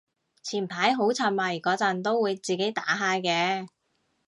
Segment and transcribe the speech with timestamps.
[0.41, 3.67] 前排好沉迷嗰陣都會自己打下嘅